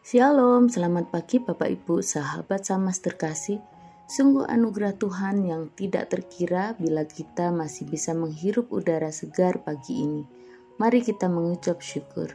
[0.00, 3.60] Shalom, selamat pagi Bapak Ibu, sahabat sama terkasih.
[4.08, 10.24] Sungguh anugerah Tuhan yang tidak terkira bila kita masih bisa menghirup udara segar pagi ini.
[10.80, 12.32] Mari kita mengucap syukur.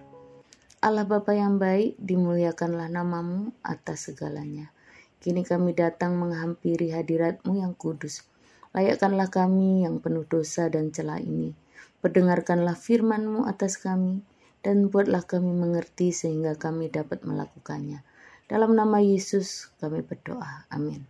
[0.78, 4.70] Allah Bapa yang baik, dimuliakanlah namamu atas segalanya.
[5.18, 8.30] Kini kami datang menghampiri hadiratmu yang kudus.
[8.78, 11.58] Layakkanlah kami yang penuh dosa dan celah ini.
[11.98, 14.22] Perdengarkanlah firmanmu atas kami
[14.66, 18.02] dan buatlah kami mengerti sehingga kami dapat melakukannya.
[18.50, 20.66] Dalam nama Yesus kami berdoa.
[20.74, 21.06] Amin.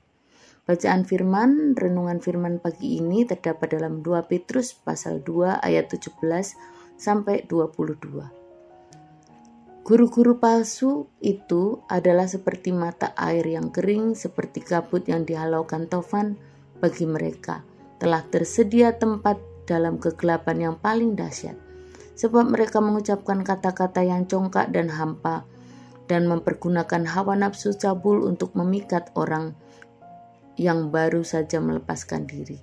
[0.67, 6.19] Bacaan firman, renungan firman pagi ini terdapat dalam 2 Petrus pasal 2 ayat 17
[6.99, 8.27] sampai 22.
[9.85, 16.35] Guru-guru palsu itu adalah seperti mata air yang kering, seperti kabut yang dihalaukan tofan
[16.81, 17.61] bagi mereka.
[18.01, 19.37] Telah tersedia tempat
[19.69, 21.64] dalam kegelapan yang paling dahsyat
[22.15, 25.43] sebab mereka mengucapkan kata-kata yang congkak dan hampa
[26.07, 29.53] dan mempergunakan hawa nafsu cabul untuk memikat orang
[30.55, 32.61] yang baru saja melepaskan diri.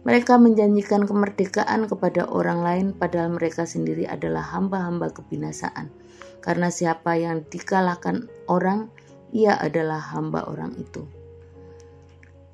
[0.00, 5.92] Mereka menjanjikan kemerdekaan kepada orang lain padahal mereka sendiri adalah hamba-hamba kebinasaan.
[6.40, 8.88] Karena siapa yang dikalahkan orang,
[9.28, 11.04] ia adalah hamba orang itu.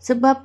[0.03, 0.43] Sebab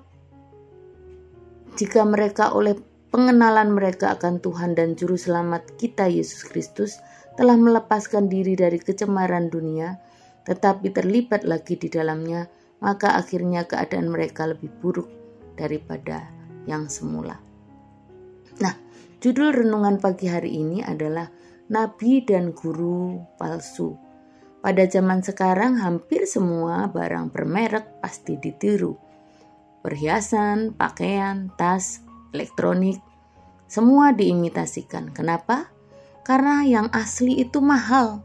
[1.74, 2.78] jika mereka oleh
[3.12, 6.98] pengenalan mereka akan Tuhan dan Juru Selamat kita Yesus Kristus
[7.36, 10.00] telah melepaskan diri dari kecemaran dunia,
[10.48, 12.48] tetapi terlibat lagi di dalamnya,
[12.80, 15.12] maka akhirnya keadaan mereka lebih buruk
[15.60, 16.26] daripada
[16.66, 17.38] yang semula.
[18.64, 18.74] Nah,
[19.20, 21.28] judul renungan pagi hari ini adalah
[21.72, 23.96] Nabi dan Guru Palsu.
[24.62, 28.94] Pada zaman sekarang hampir semua barang bermerek pasti ditiru.
[29.82, 33.00] Perhiasan, pakaian, tas, elektronik,
[33.72, 35.16] semua diimitasikan.
[35.16, 35.72] Kenapa?
[36.28, 38.20] Karena yang asli itu mahal,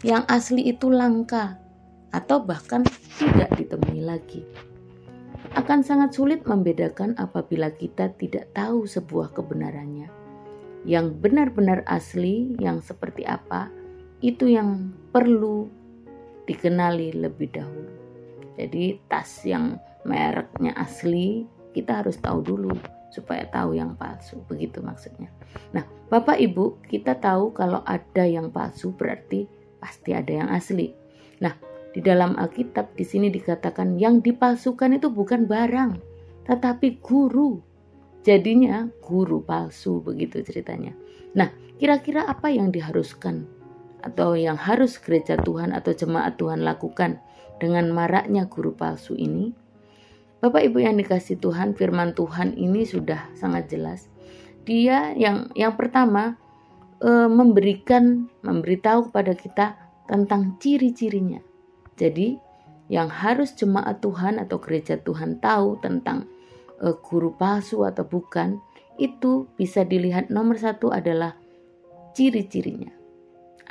[0.00, 1.60] yang asli itu langka,
[2.08, 2.84] atau bahkan
[3.20, 4.48] tidak ditemui lagi.
[5.52, 10.08] Akan sangat sulit membedakan apabila kita tidak tahu sebuah kebenarannya.
[10.88, 13.68] Yang benar-benar asli, yang seperti apa,
[14.24, 15.68] itu yang perlu
[16.48, 17.92] dikenali lebih dahulu.
[18.56, 22.72] Jadi, tas yang mereknya asli, kita harus tahu dulu
[23.18, 24.38] supaya tahu yang palsu.
[24.46, 25.34] Begitu maksudnya.
[25.74, 29.50] Nah, Bapak Ibu, kita tahu kalau ada yang palsu berarti
[29.82, 30.94] pasti ada yang asli.
[31.42, 31.58] Nah,
[31.90, 35.98] di dalam Alkitab di sini dikatakan yang dipalsukan itu bukan barang,
[36.46, 37.58] tetapi guru.
[38.22, 40.92] Jadinya guru palsu begitu ceritanya.
[41.34, 41.48] Nah,
[41.80, 43.46] kira-kira apa yang diharuskan
[44.04, 47.18] atau yang harus gereja Tuhan atau jemaat Tuhan lakukan
[47.58, 49.54] dengan maraknya guru palsu ini?
[50.38, 54.06] Bapak Ibu yang dikasih Tuhan, firman Tuhan ini sudah sangat jelas.
[54.62, 56.38] Dia yang yang pertama
[57.02, 59.66] e, memberikan memberitahu kepada kita
[60.06, 61.42] tentang ciri-cirinya.
[61.98, 62.38] Jadi,
[62.86, 66.30] yang harus jemaat Tuhan atau gereja Tuhan tahu tentang
[66.78, 68.62] e, guru palsu atau bukan,
[68.94, 71.34] itu bisa dilihat nomor satu adalah
[72.14, 72.94] ciri-cirinya.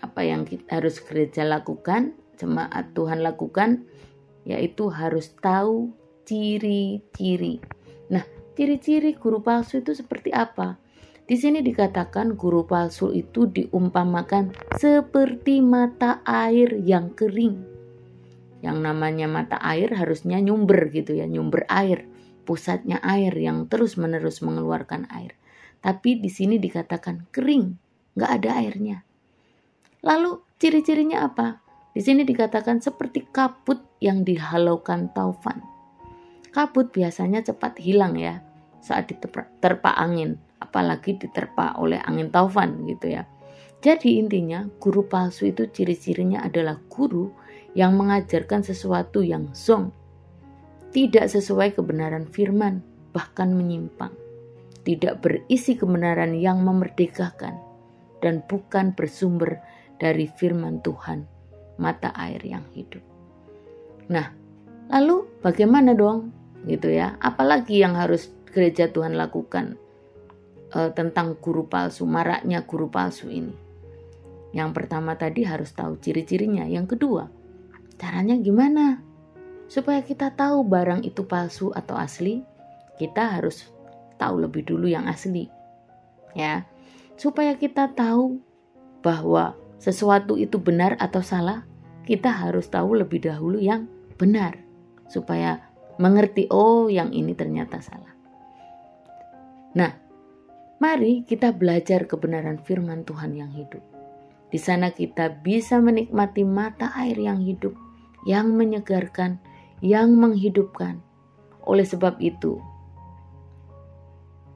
[0.03, 3.88] Apa yang kita harus gereja lakukan, jemaat Tuhan lakukan,
[4.44, 5.95] yaitu harus tahu
[6.27, 7.63] ciri-ciri.
[8.11, 8.27] Nah,
[8.59, 10.75] ciri-ciri guru palsu itu seperti apa?
[11.23, 17.63] Di sini dikatakan guru palsu itu diumpamakan seperti mata air yang kering.
[18.59, 22.03] Yang namanya mata air harusnya nyumber gitu ya, nyumber air,
[22.43, 25.35] pusatnya air yang terus-menerus mengeluarkan air.
[25.79, 27.75] Tapi di sini dikatakan kering,
[28.19, 28.97] nggak ada airnya.
[30.03, 31.63] Lalu ciri-cirinya apa?
[31.95, 35.76] Di sini dikatakan seperti kabut yang dihalaukan taufan
[36.57, 38.41] kabut biasanya cepat hilang ya
[38.81, 43.29] saat diterpa angin, apalagi diterpa oleh angin taufan gitu ya.
[43.78, 47.29] Jadi intinya guru palsu itu ciri-cirinya adalah guru
[47.78, 49.94] yang mengajarkan sesuatu yang zong,
[50.90, 52.81] tidak sesuai kebenaran firman,
[53.13, 54.17] bahkan menyimpang,
[54.81, 57.53] tidak berisi kebenaran yang memerdekakan,
[58.17, 59.62] dan bukan bersumber
[60.01, 61.22] dari firman Tuhan,
[61.78, 63.05] mata air yang hidup.
[64.09, 64.34] Nah,
[64.90, 66.34] lalu bagaimana dong
[66.65, 67.19] gitu ya.
[67.21, 69.77] Apalagi yang harus gereja Tuhan lakukan
[70.73, 73.53] uh, tentang guru palsu, maraknya guru palsu ini.
[74.55, 76.65] Yang pertama tadi harus tahu ciri-cirinya.
[76.65, 77.29] Yang kedua,
[78.01, 79.03] caranya gimana?
[79.67, 82.41] Supaya kita tahu barang itu palsu atau asli,
[82.97, 83.67] kita harus
[84.17, 85.51] tahu lebih dulu yang asli.
[86.33, 86.65] Ya.
[87.19, 88.39] Supaya kita tahu
[89.03, 91.67] bahwa sesuatu itu benar atau salah,
[92.07, 94.67] kita harus tahu lebih dahulu yang benar
[95.11, 95.66] supaya
[96.02, 98.14] mengerti, oh yang ini ternyata salah.
[99.78, 99.94] Nah,
[100.82, 103.82] mari kita belajar kebenaran firman Tuhan yang hidup.
[104.49, 107.76] Di sana kita bisa menikmati mata air yang hidup,
[108.26, 109.38] yang menyegarkan,
[109.85, 111.03] yang menghidupkan.
[111.67, 112.58] Oleh sebab itu,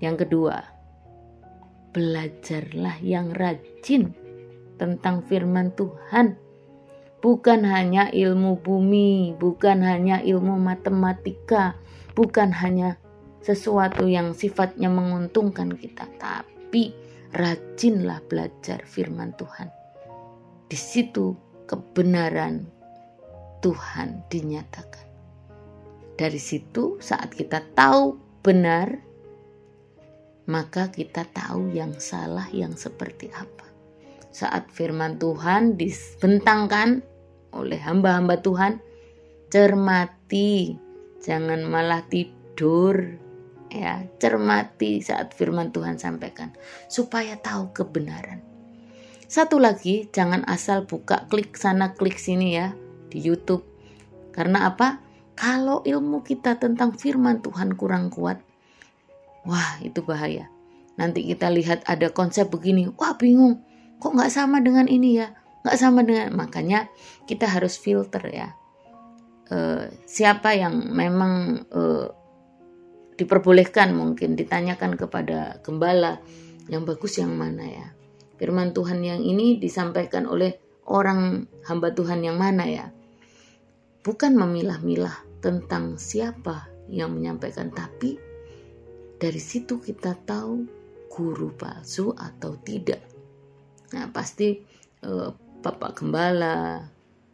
[0.01, 0.65] yang kedua,
[1.93, 4.17] belajarlah yang rajin
[4.81, 6.40] tentang firman Tuhan.
[7.21, 11.77] Bukan hanya ilmu bumi, bukan hanya ilmu matematika,
[12.17, 12.97] bukan hanya
[13.45, 16.93] sesuatu yang sifatnya menguntungkan kita, tapi
[17.33, 19.69] rajinlah belajar firman Tuhan.
[20.65, 21.37] Di situ
[21.69, 22.65] kebenaran
[23.61, 25.07] Tuhan dinyatakan.
[26.17, 28.97] Dari situ, saat kita tahu benar,
[30.49, 33.67] maka kita tahu yang salah yang seperti apa.
[34.31, 37.10] Saat firman Tuhan dibentangkan
[37.51, 38.79] oleh hamba-hamba Tuhan,
[39.51, 40.75] cermati,
[41.23, 43.19] jangan malah tidur.
[43.71, 46.51] Ya cermati saat firman Tuhan sampaikan
[46.91, 48.43] supaya tahu kebenaran.
[49.31, 52.75] Satu lagi jangan asal buka klik sana klik sini ya
[53.07, 53.63] di YouTube.
[54.35, 54.99] Karena apa?
[55.39, 58.43] Kalau ilmu kita tentang firman Tuhan kurang kuat
[59.47, 60.51] wah itu bahaya.
[60.99, 63.63] Nanti kita lihat ada konsep begini wah bingung.
[64.03, 65.31] Kok nggak sama dengan ini ya
[65.61, 66.89] nggak sama dengan makanya
[67.29, 68.49] kita harus filter ya
[69.51, 72.07] uh, siapa yang memang uh,
[73.19, 76.17] diperbolehkan mungkin ditanyakan kepada gembala
[76.71, 77.87] yang bagus yang mana ya.
[78.41, 80.57] Firman Tuhan yang ini disampaikan oleh
[80.89, 82.89] orang hamba Tuhan yang mana ya.
[84.01, 85.13] Bukan memilah-milah
[85.45, 88.17] tentang siapa yang menyampaikan tapi
[89.21, 90.65] dari situ kita tahu
[91.13, 93.05] guru palsu atau tidak.
[93.93, 94.57] Nah, pasti
[95.05, 95.29] eh,
[95.61, 96.89] Bapak Gembala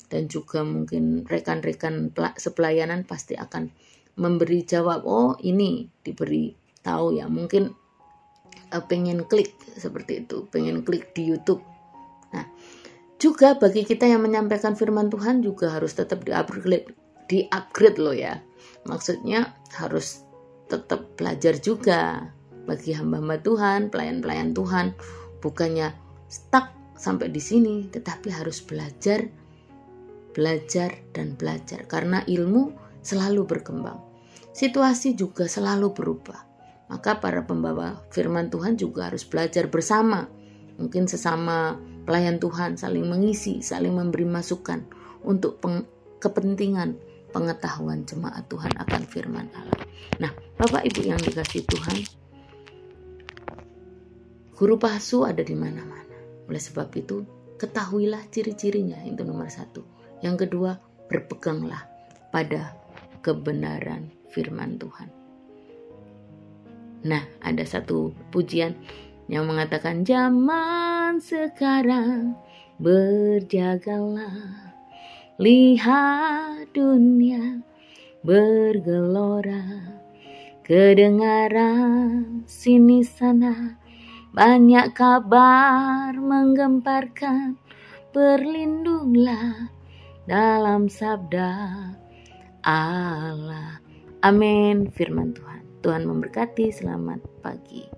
[0.07, 3.71] dan juga mungkin rekan-rekan sepelayanan pasti akan
[4.19, 7.27] memberi jawab oh ini diberi tahu ya.
[7.27, 7.71] Mungkin
[8.71, 11.63] uh, pengen klik seperti itu pengen klik di YouTube.
[12.35, 12.47] Nah
[13.17, 16.93] juga bagi kita yang menyampaikan firman Tuhan juga harus tetap di upgrade
[17.27, 18.39] di upgrade loh ya.
[18.87, 20.23] Maksudnya harus
[20.67, 22.31] tetap belajar juga
[22.67, 24.93] bagi hamba-hamba Tuhan pelayan-pelayan Tuhan.
[25.41, 25.95] Bukannya
[26.27, 29.23] stuck sampai di sini tetapi harus belajar
[30.33, 34.07] belajar dan belajar karena ilmu selalu berkembang
[34.57, 36.41] situasi juga selalu berubah.
[36.89, 40.25] Maka para pembawa firman Tuhan juga harus belajar bersama.
[40.81, 41.77] Mungkin sesama
[42.09, 44.81] pelayan Tuhan saling mengisi, saling memberi masukan
[45.21, 45.85] untuk peng
[46.17, 46.97] kepentingan
[47.29, 49.85] pengetahuan jemaat Tuhan akan firman Allah.
[50.17, 51.97] Nah, Bapak Ibu yang dikasih Tuhan,
[54.57, 56.06] guru palsu ada di mana-mana.
[56.47, 57.27] Oleh sebab itu,
[57.59, 59.83] ketahuilah ciri-cirinya itu nomor satu.
[60.23, 61.87] Yang kedua, berpeganglah
[62.31, 62.75] pada
[63.23, 65.09] kebenaran firman Tuhan.
[67.07, 68.75] Nah, ada satu pujian
[69.27, 72.35] yang mengatakan zaman sekarang
[72.79, 74.71] berjagalah
[75.37, 77.61] lihat dunia
[78.25, 79.93] bergelora
[80.65, 83.77] kedengaran sini sana
[84.37, 87.57] banyak kabar menggemparkan
[88.13, 89.73] berlindunglah
[90.29, 91.57] dalam sabda
[92.61, 93.81] Allah
[94.25, 94.89] Amin.
[94.91, 95.61] Firman Tuhan.
[95.85, 96.73] Tuhan memberkati.
[96.73, 97.96] Selamat pagi.